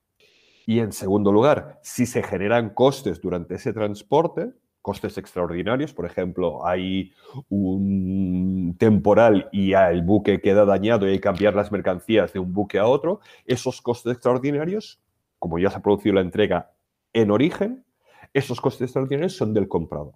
Y 0.68 0.82
en 0.82 0.92
segundo 0.92 1.32
lugar, 1.32 1.80
si 1.82 2.06
se 2.06 2.22
generan 2.22 2.72
costes 2.72 3.22
durante 3.22 3.56
ese 3.56 3.72
transporte, 3.72 4.52
costes 4.82 5.18
extraordinarios, 5.18 5.94
por 5.94 6.06
ejemplo, 6.06 6.68
hay 6.68 7.14
un 7.48 8.76
temporal 8.78 9.48
y 9.54 9.72
el 9.72 10.02
buque 10.02 10.42
queda 10.42 10.66
dañado 10.66 11.08
y 11.08 11.12
hay 11.12 11.18
que 11.18 11.22
cambiar 11.22 11.56
las 11.56 11.72
mercancías 11.72 12.34
de 12.34 12.40
un 12.40 12.52
buque 12.52 12.80
a 12.80 12.86
otro, 12.86 13.22
esos 13.46 13.82
costes 13.82 14.12
extraordinarios, 14.12 15.00
como 15.40 15.58
ya 15.58 15.70
se 15.70 15.78
ha 15.78 15.82
producido 15.82 16.16
la 16.16 16.22
entrega 16.22 16.74
en 17.14 17.32
origen, 17.32 17.86
esos 18.34 18.60
costes 18.60 18.88
extraordinarios 18.88 19.38
son 19.38 19.54
del 19.54 19.70
comprador. 19.70 20.16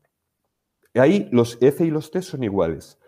Ahí 0.95 1.29
los 1.31 1.57
F 1.61 1.85
y 1.85 1.91
los 1.91 2.11
T 2.11 2.21
son 2.21 2.43
iguales, 2.43 2.99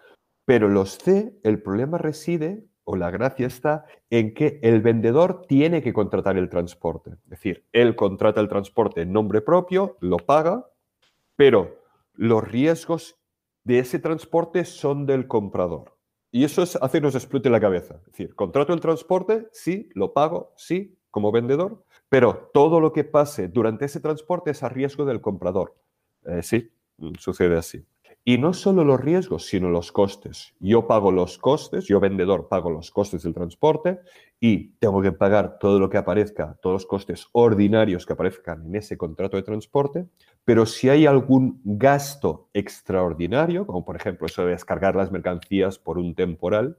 pero 0.45 0.69
los 0.69 0.97
C, 0.97 1.37
el 1.43 1.61
problema 1.61 1.97
reside 1.97 2.65
o 2.85 2.95
la 2.95 3.11
gracia 3.11 3.47
está 3.47 3.85
en 4.09 4.33
que 4.33 4.59
el 4.61 4.81
vendedor 4.81 5.45
tiene 5.47 5.81
que 5.81 5.93
contratar 5.93 6.37
el 6.37 6.49
transporte. 6.49 7.11
Es 7.11 7.29
decir, 7.29 7.65
él 7.71 7.95
contrata 7.95 8.41
el 8.41 8.49
transporte 8.49 9.01
en 9.01 9.13
nombre 9.13 9.41
propio, 9.41 9.97
lo 10.01 10.17
paga, 10.17 10.69
pero 11.35 11.79
los 12.13 12.43
riesgos 12.47 13.19
de 13.63 13.79
ese 13.79 13.99
transporte 13.99 14.65
son 14.65 15.05
del 15.05 15.27
comprador. 15.27 15.97
Y 16.31 16.43
eso 16.43 16.63
es, 16.63 16.75
hace 16.77 16.97
que 16.97 17.03
nos 17.03 17.15
explote 17.15 17.49
la 17.49 17.59
cabeza. 17.59 17.95
Es 18.05 18.05
decir, 18.07 18.35
contrato 18.35 18.73
el 18.73 18.79
transporte, 18.79 19.47
sí, 19.51 19.89
lo 19.93 20.13
pago, 20.13 20.53
sí, 20.57 20.97
como 21.11 21.31
vendedor, 21.31 21.85
pero 22.09 22.49
todo 22.53 22.79
lo 22.79 22.91
que 22.91 23.03
pase 23.03 23.47
durante 23.47 23.85
ese 23.85 23.99
transporte 23.99 24.51
es 24.51 24.63
a 24.63 24.69
riesgo 24.69 25.05
del 25.05 25.21
comprador. 25.21 25.75
Eh, 26.25 26.41
sí, 26.41 26.71
sucede 27.19 27.55
así. 27.55 27.85
Y 28.25 28.37
no 28.37 28.53
solo 28.53 28.85
los 28.85 29.01
riesgos, 29.01 29.45
sino 29.47 29.69
los 29.69 29.91
costes. 29.91 30.53
Yo 30.61 30.87
pago 30.87 31.11
los 31.11 31.37
costes, 31.37 31.85
yo 31.85 31.99
vendedor 31.99 32.47
pago 32.47 32.69
los 32.69 32.89
costes 32.89 33.23
del 33.23 33.33
transporte 33.33 33.99
y 34.39 34.69
tengo 34.79 35.01
que 35.01 35.11
pagar 35.11 35.59
todo 35.59 35.77
lo 35.77 35.89
que 35.89 35.97
aparezca, 35.97 36.57
todos 36.61 36.73
los 36.73 36.85
costes 36.85 37.27
ordinarios 37.33 38.05
que 38.05 38.13
aparezcan 38.13 38.65
en 38.65 38.75
ese 38.75 38.97
contrato 38.97 39.35
de 39.35 39.43
transporte. 39.43 40.05
Pero 40.45 40.65
si 40.65 40.87
hay 40.87 41.05
algún 41.05 41.59
gasto 41.65 42.47
extraordinario, 42.53 43.67
como 43.67 43.83
por 43.83 43.97
ejemplo 43.97 44.27
eso 44.27 44.45
de 44.45 44.51
descargar 44.51 44.95
las 44.95 45.11
mercancías 45.11 45.77
por 45.77 45.97
un 45.97 46.15
temporal, 46.15 46.77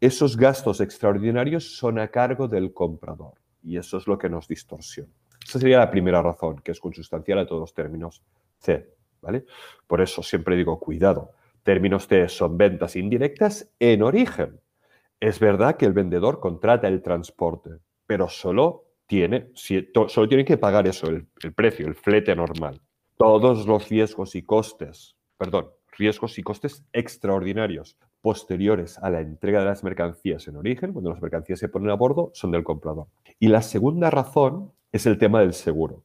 esos 0.00 0.36
gastos 0.36 0.80
extraordinarios 0.80 1.76
son 1.76 1.98
a 1.98 2.08
cargo 2.08 2.48
del 2.48 2.72
comprador. 2.72 3.34
Y 3.62 3.76
eso 3.76 3.98
es 3.98 4.06
lo 4.06 4.16
que 4.16 4.30
nos 4.30 4.48
distorsiona. 4.48 5.12
Esa 5.46 5.58
sería 5.58 5.78
la 5.78 5.90
primera 5.90 6.22
razón, 6.22 6.60
que 6.60 6.72
es 6.72 6.80
consustancial 6.80 7.38
a 7.38 7.46
todos 7.46 7.60
los 7.60 7.74
términos 7.74 8.22
C. 8.58 8.95
Por 9.86 10.00
eso 10.00 10.22
siempre 10.22 10.56
digo, 10.56 10.78
cuidado, 10.78 11.32
términos 11.62 12.08
T 12.08 12.28
son 12.28 12.56
ventas 12.56 12.96
indirectas 12.96 13.70
en 13.78 14.02
origen. 14.02 14.60
Es 15.20 15.40
verdad 15.40 15.76
que 15.76 15.86
el 15.86 15.92
vendedor 15.92 16.40
contrata 16.40 16.88
el 16.88 17.02
transporte, 17.02 17.70
pero 18.06 18.28
solo 18.28 18.84
tiene, 19.06 19.50
solo 20.08 20.28
tiene 20.28 20.44
que 20.44 20.58
pagar 20.58 20.86
eso, 20.86 21.08
el, 21.08 21.26
el 21.42 21.52
precio, 21.52 21.86
el 21.86 21.94
flete 21.94 22.34
normal. 22.34 22.80
Todos 23.16 23.66
los 23.66 23.88
riesgos 23.88 24.34
y 24.34 24.42
costes, 24.42 25.16
perdón, 25.38 25.70
riesgos 25.96 26.38
y 26.38 26.42
costes 26.42 26.84
extraordinarios 26.92 27.96
posteriores 28.20 28.98
a 28.98 29.10
la 29.10 29.20
entrega 29.20 29.60
de 29.60 29.66
las 29.66 29.84
mercancías 29.84 30.46
en 30.48 30.56
origen, 30.56 30.92
cuando 30.92 31.10
las 31.10 31.22
mercancías 31.22 31.58
se 31.58 31.68
ponen 31.68 31.90
a 31.90 31.94
bordo, 31.94 32.30
son 32.34 32.50
del 32.50 32.64
comprador. 32.64 33.06
Y 33.38 33.48
la 33.48 33.62
segunda 33.62 34.10
razón 34.10 34.72
es 34.92 35.06
el 35.06 35.18
tema 35.18 35.40
del 35.40 35.52
seguro. 35.52 36.02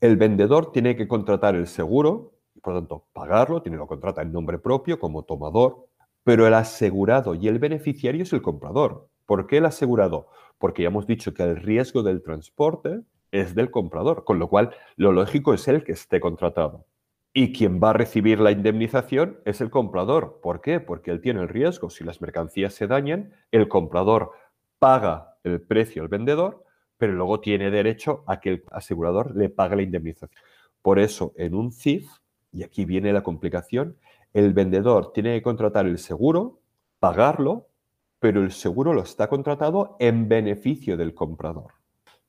El 0.00 0.16
vendedor 0.16 0.72
tiene 0.72 0.96
que 0.96 1.08
contratar 1.08 1.54
el 1.54 1.66
seguro, 1.66 2.32
por 2.62 2.74
lo 2.74 2.80
tanto 2.80 3.06
pagarlo, 3.12 3.62
tiene 3.62 3.78
que 3.78 3.86
contratar 3.86 4.26
en 4.26 4.32
nombre 4.32 4.58
propio 4.58 4.98
como 4.98 5.24
tomador, 5.24 5.86
pero 6.24 6.46
el 6.46 6.54
asegurado 6.54 7.34
y 7.34 7.48
el 7.48 7.58
beneficiario 7.58 8.22
es 8.22 8.32
el 8.32 8.42
comprador. 8.42 9.08
¿Por 9.26 9.46
qué 9.46 9.58
el 9.58 9.66
asegurado? 9.66 10.28
Porque 10.58 10.82
ya 10.82 10.88
hemos 10.88 11.06
dicho 11.06 11.34
que 11.34 11.42
el 11.42 11.56
riesgo 11.56 12.02
del 12.02 12.22
transporte 12.22 13.00
es 13.32 13.54
del 13.54 13.70
comprador, 13.70 14.24
con 14.24 14.38
lo 14.38 14.48
cual 14.48 14.74
lo 14.96 15.10
lógico 15.10 15.54
es 15.54 15.66
el 15.66 15.82
que 15.84 15.92
esté 15.92 16.20
contratado. 16.20 16.86
Y 17.32 17.52
quien 17.52 17.80
va 17.82 17.90
a 17.90 17.94
recibir 17.94 18.38
la 18.38 18.50
indemnización 18.50 19.40
es 19.46 19.60
el 19.62 19.70
comprador. 19.70 20.40
¿Por 20.42 20.60
qué? 20.60 20.80
Porque 20.80 21.10
él 21.10 21.22
tiene 21.22 21.40
el 21.40 21.48
riesgo. 21.48 21.88
Si 21.88 22.04
las 22.04 22.20
mercancías 22.20 22.74
se 22.74 22.86
dañan, 22.86 23.32
el 23.50 23.68
comprador 23.68 24.32
paga 24.78 25.38
el 25.42 25.62
precio 25.62 26.02
al 26.02 26.08
vendedor, 26.08 26.64
pero 27.02 27.14
luego 27.14 27.40
tiene 27.40 27.72
derecho 27.72 28.22
a 28.28 28.38
que 28.38 28.48
el 28.50 28.64
asegurador 28.70 29.34
le 29.34 29.48
pague 29.48 29.74
la 29.74 29.82
indemnización. 29.82 30.30
Por 30.82 31.00
eso, 31.00 31.32
en 31.36 31.56
un 31.56 31.72
CIF, 31.72 32.08
y 32.52 32.62
aquí 32.62 32.84
viene 32.84 33.12
la 33.12 33.24
complicación, 33.24 33.96
el 34.32 34.52
vendedor 34.52 35.12
tiene 35.12 35.34
que 35.34 35.42
contratar 35.42 35.86
el 35.86 35.98
seguro, 35.98 36.60
pagarlo, 37.00 37.66
pero 38.20 38.40
el 38.40 38.52
seguro 38.52 38.92
lo 38.92 39.02
está 39.02 39.28
contratado 39.28 39.96
en 39.98 40.28
beneficio 40.28 40.96
del 40.96 41.12
comprador. 41.12 41.72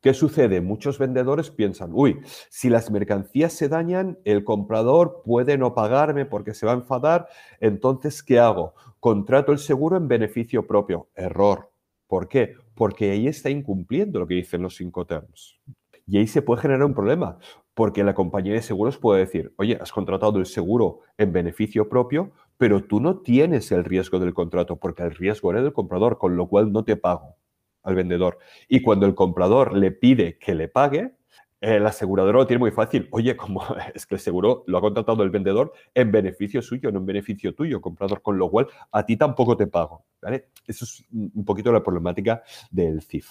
¿Qué 0.01 0.15
sucede? 0.15 0.60
Muchos 0.60 0.98
vendedores 0.98 1.51
piensan, 1.51 1.92
uy, 1.94 2.22
si 2.50 2.68
las 2.68 2.89
mercancías 2.89 3.53
se 3.53 3.70
dañan, 3.70 4.18
el 4.24 4.44
comprador 4.44 5.22
puede 5.24 5.56
no 5.56 5.75
pagarme 5.75 6.25
porque 6.25 6.56
se 6.56 6.65
va 6.65 6.72
a 6.72 6.77
enfadar, 6.77 7.27
entonces, 7.60 8.24
¿qué 8.24 8.39
hago? 8.39 8.74
Contrato 9.00 9.51
el 9.51 9.60
seguro 9.60 9.98
en 9.98 10.08
beneficio 10.08 10.65
propio. 10.65 11.10
Error. 11.13 11.73
¿Por 12.13 12.27
qué? 12.27 12.53
Porque 12.75 13.10
ahí 13.10 13.25
está 13.25 13.50
incumpliendo 13.50 14.20
lo 14.20 14.27
que 14.27 14.36
dicen 14.36 14.62
los 14.62 14.75
cinco 14.75 15.08
terms. 15.08 15.60
Y 16.05 16.20
ahí 16.20 16.27
se 16.27 16.43
puede 16.43 16.62
generar 16.62 16.86
un 16.86 16.93
problema, 16.93 17.39
porque 17.74 18.03
la 18.03 18.13
compañía 18.13 18.53
de 18.53 18.62
seguros 18.62 19.00
puede 19.00 19.22
decir, 19.22 19.51
oye, 19.58 19.79
has 19.82 19.91
contratado 19.91 20.38
el 20.38 20.46
seguro 20.46 21.00
en 21.17 21.34
beneficio 21.34 21.89
propio, 21.89 22.32
pero 22.55 22.84
tú 22.84 23.00
no 23.00 23.22
tienes 23.22 23.72
el 23.72 23.84
riesgo 23.84 24.20
del 24.20 24.36
contrato, 24.36 24.75
porque 24.75 25.01
el 25.01 25.15
riesgo 25.15 25.50
era 25.50 25.63
del 25.63 25.74
comprador, 25.74 26.20
con 26.20 26.38
lo 26.38 26.48
cual 26.48 26.72
no 26.72 26.84
te 26.84 26.98
pago 26.98 27.38
al 27.82 27.96
vendedor. 27.96 28.38
Y 28.67 28.84
cuando 28.84 29.08
el 29.08 29.15
comprador 29.15 29.75
le 29.75 29.89
pide 29.89 30.38
que 30.38 30.53
le 30.53 30.67
pague, 30.67 31.15
el 31.63 31.88
asegurador 31.88 32.36
lo 32.36 32.46
tiene 32.46 32.60
muy 32.60 32.72
fácil. 32.72 33.08
Oye, 33.12 33.38
como 33.38 33.63
es 33.96 34.05
que 34.05 34.15
el 34.15 34.22
seguro 34.22 34.65
lo 34.67 34.77
ha 34.77 34.82
contratado 34.82 35.24
el 35.24 35.29
vendedor 35.29 35.72
en 35.93 36.12
beneficio 36.12 36.62
suyo, 36.62 36.91
no 36.91 37.00
en 37.00 37.05
beneficio 37.05 37.55
tuyo, 37.55 37.79
comprador, 37.79 38.22
con 38.22 38.38
lo 38.38 38.50
cual 38.50 38.67
a 38.91 39.05
ti 39.05 39.15
tampoco 39.15 39.55
te 39.55 39.67
pago. 39.67 40.05
¿vale? 40.22 40.50
Eso 40.67 40.84
es 40.84 41.05
un 41.12 41.46
poquito 41.46 41.72
la 41.72 41.82
problemática 41.82 42.43
del 42.70 43.01
CIF. 43.01 43.29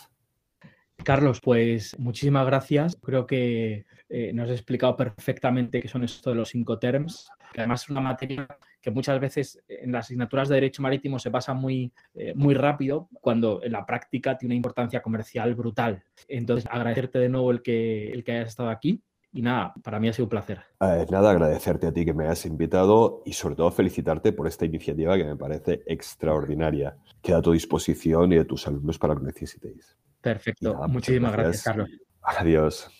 Carlos, 1.04 1.40
pues 1.40 1.98
muchísimas 1.98 2.46
gracias. 2.46 2.96
Creo 3.02 3.26
que 3.26 3.84
eh, 4.08 4.32
nos 4.32 4.48
has 4.48 4.56
explicado 4.56 4.96
perfectamente 4.96 5.80
qué 5.80 5.88
son 5.88 6.04
esto 6.04 6.30
de 6.30 6.36
los 6.36 6.50
cinco 6.50 6.78
terms, 6.78 7.28
que 7.52 7.60
además 7.60 7.82
es 7.82 7.90
una 7.90 8.00
materia 8.00 8.46
que 8.80 8.90
muchas 8.90 9.20
veces 9.20 9.62
en 9.68 9.92
las 9.92 10.06
asignaturas 10.06 10.48
de 10.48 10.56
Derecho 10.56 10.82
Marítimo 10.82 11.18
se 11.18 11.30
pasa 11.30 11.54
muy, 11.54 11.92
eh, 12.14 12.34
muy 12.34 12.54
rápido, 12.54 13.08
cuando 13.12 13.62
en 13.62 13.72
la 13.72 13.86
práctica 13.86 14.36
tiene 14.36 14.54
una 14.54 14.56
importancia 14.56 15.00
comercial 15.00 15.54
brutal. 15.54 16.02
Entonces, 16.28 16.68
agradecerte 16.70 17.18
de 17.18 17.28
nuevo 17.28 17.50
el 17.52 17.62
que, 17.62 18.10
el 18.10 18.24
que 18.24 18.32
hayas 18.32 18.48
estado 18.48 18.70
aquí. 18.70 19.02
Y 19.34 19.40
nada, 19.40 19.72
para 19.82 19.98
mí 19.98 20.08
ha 20.08 20.12
sido 20.12 20.26
un 20.26 20.30
placer. 20.30 20.60
Eh, 20.80 21.06
nada, 21.10 21.30
agradecerte 21.30 21.86
a 21.86 21.92
ti 21.92 22.04
que 22.04 22.12
me 22.12 22.24
hayas 22.24 22.44
invitado 22.44 23.22
y 23.24 23.32
sobre 23.32 23.54
todo 23.54 23.70
felicitarte 23.70 24.32
por 24.32 24.46
esta 24.46 24.66
iniciativa 24.66 25.16
que 25.16 25.24
me 25.24 25.36
parece 25.36 25.82
extraordinaria. 25.86 26.98
Queda 27.22 27.38
a 27.38 27.42
tu 27.42 27.52
disposición 27.52 28.32
y 28.32 28.36
de 28.36 28.44
tus 28.44 28.66
alumnos 28.66 28.98
para 28.98 29.14
lo 29.14 29.20
que 29.20 29.26
necesitéis. 29.26 29.96
Perfecto. 30.22 30.74
Muchísimas 30.88 31.32
gracias. 31.32 31.64
Carlos. 31.64 31.90
Adiós. 32.22 32.90